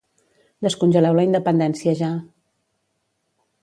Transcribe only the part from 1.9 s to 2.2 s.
ja.